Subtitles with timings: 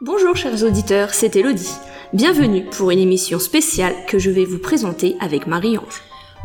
[0.00, 1.74] Bonjour chers auditeurs, c'est Elodie.
[2.12, 6.02] Bienvenue pour une émission spéciale que je vais vous présenter avec Marie-Ange.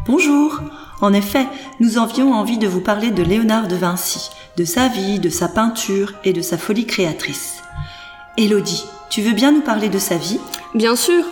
[0.08, 0.60] Bonjour.
[1.02, 1.46] En effet,
[1.80, 5.48] nous avions envie de vous parler de Léonard de Vinci, de sa vie, de sa
[5.48, 7.62] peinture et de sa folie créatrice.
[8.40, 10.40] Elodie, tu veux bien nous parler de sa vie?
[10.74, 11.24] Bien sûr.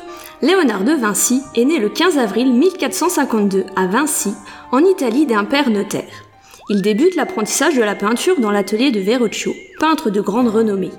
[0.43, 4.35] Léonard de Vinci est né le 15 avril 1452 à Vinci,
[4.71, 6.23] en Italie d'un père notaire.
[6.69, 10.91] Il débute l'apprentissage de la peinture dans l'atelier de Verrocchio, peintre de grande renommée.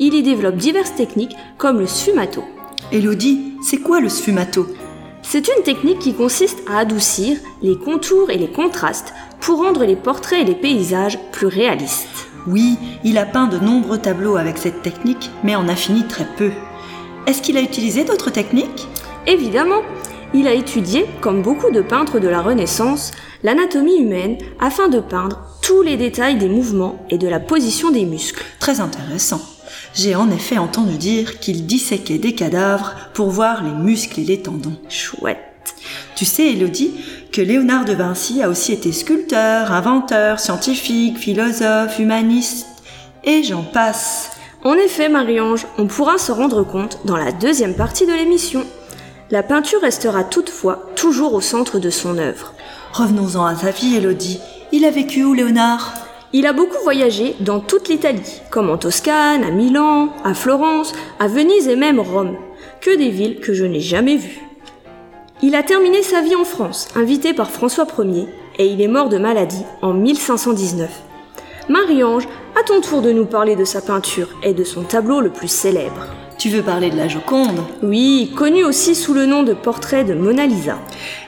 [0.00, 2.42] Il y développe diverses techniques comme le sfumato.
[2.90, 4.66] Elodie, c'est quoi le sfumato?
[5.22, 9.96] C'est une technique qui consiste à adoucir les contours et les contrastes pour rendre les
[9.96, 12.28] portraits et les paysages plus réalistes.
[12.46, 16.26] Oui, il a peint de nombreux tableaux avec cette technique, mais en a fini très
[16.36, 16.50] peu.
[17.26, 18.86] Est-ce qu'il a utilisé d'autres techniques?
[19.26, 19.82] Évidemment,
[20.34, 23.12] il a étudié, comme beaucoup de peintres de la Renaissance,
[23.44, 28.04] l'anatomie humaine afin de peindre tous les détails des mouvements et de la position des
[28.04, 28.44] muscles.
[28.58, 29.40] Très intéressant.
[29.94, 34.42] J'ai en effet entendu dire qu'il disséquait des cadavres pour voir les muscles et les
[34.42, 34.76] tendons.
[34.88, 35.38] Chouette.
[36.16, 36.92] Tu sais, Elodie,
[37.32, 42.66] que Léonard de Vinci a aussi été sculpteur, inventeur, scientifique, philosophe, humaniste,
[43.24, 44.30] et j'en passe.
[44.62, 48.64] En effet, Marie-Ange, on pourra se rendre compte dans la deuxième partie de l'émission.
[49.30, 52.54] La peinture restera toutefois toujours au centre de son œuvre.
[52.92, 54.40] Revenons-en à sa vie, Elodie.
[54.72, 56.03] Il a vécu où, Léonard?
[56.36, 61.28] Il a beaucoup voyagé dans toute l'Italie, comme en Toscane, à Milan, à Florence, à
[61.28, 62.36] Venise et même Rome.
[62.80, 64.40] Que des villes que je n'ai jamais vues.
[65.42, 68.26] Il a terminé sa vie en France, invité par François Ier,
[68.58, 70.90] et il est mort de maladie en 1519.
[71.68, 72.26] Marie-Ange,
[72.60, 75.46] à ton tour de nous parler de sa peinture et de son tableau le plus
[75.46, 76.04] célèbre.
[76.44, 80.12] Tu veux parler de la Joconde Oui, connu aussi sous le nom de portrait de
[80.12, 80.78] Mona Lisa.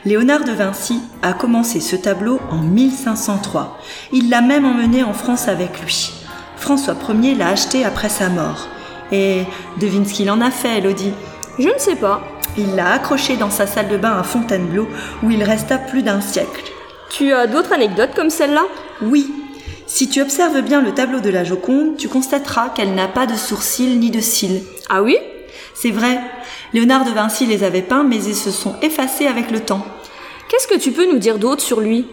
[0.04, 3.78] Léonard de Vinci a commencé ce tableau en 1503.
[4.12, 6.12] Il l'a même emmené en France avec lui.
[6.58, 8.68] François Ier l'a acheté après sa mort.
[9.10, 9.44] Et
[9.80, 11.14] devine ce qu'il en a fait, Elodie?
[11.58, 12.20] Je ne sais pas.
[12.58, 14.86] Il l'a accroché dans sa salle de bain à Fontainebleau
[15.22, 16.70] où il resta plus d'un siècle.
[17.08, 18.64] Tu as d'autres anecdotes comme celle-là?
[19.00, 19.32] Oui.
[19.88, 23.36] Si tu observes bien le tableau de la Joconde, tu constateras qu'elle n'a pas de
[23.36, 24.64] sourcils ni de cils.
[24.88, 25.16] Ah oui?
[25.74, 26.20] C'est vrai.
[26.72, 29.86] Léonard de Vinci les avait peints, mais ils se sont effacés avec le temps.
[30.48, 32.06] Qu'est-ce que tu peux nous dire d'autre sur lui?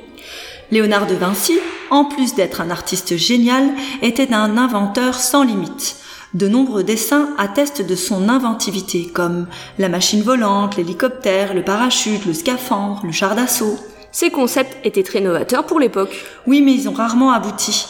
[0.69, 3.69] Léonard de Vinci, en plus d'être un artiste génial,
[4.03, 5.95] était un inventeur sans limite.
[6.35, 9.47] De nombreux dessins attestent de son inventivité, comme
[9.79, 13.79] la machine volante, l'hélicoptère, le parachute, le scaphandre, le char d'assaut.
[14.13, 16.23] Ces concepts étaient très novateurs pour l'époque.
[16.45, 17.87] Oui, mais ils ont rarement abouti.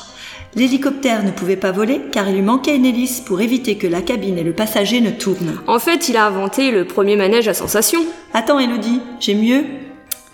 [0.56, 4.02] L'hélicoptère ne pouvait pas voler car il lui manquait une hélice pour éviter que la
[4.02, 5.60] cabine et le passager ne tournent.
[5.68, 8.00] En fait, il a inventé le premier manège à sensation.
[8.34, 9.66] Attends, Elodie, j'ai mieux.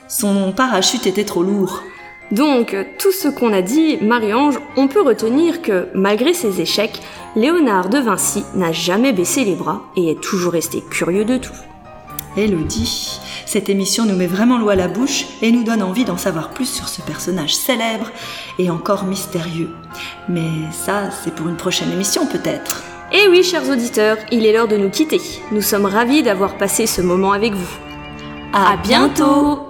[0.07, 1.81] Son parachute était trop lourd.
[2.31, 7.01] Donc, tout ce qu'on a dit, Marie-Ange, on peut retenir que, malgré ses échecs,
[7.35, 11.55] Léonard de Vinci n'a jamais baissé les bras et est toujours resté curieux de tout.
[12.39, 16.17] Elodie, cette émission nous met vraiment l'eau à la bouche et nous donne envie d'en
[16.17, 18.11] savoir plus sur ce personnage célèbre
[18.57, 19.69] et encore mystérieux.
[20.27, 22.83] Mais ça, c'est pour une prochaine émission peut-être.
[23.11, 25.21] Et oui, chers auditeurs, il est l'heure de nous quitter.
[25.51, 27.77] Nous sommes ravis d'avoir passé ce moment avec vous.
[28.53, 29.68] À, bientôt